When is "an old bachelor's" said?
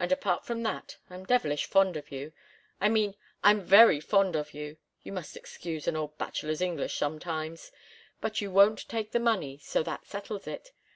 5.86-6.60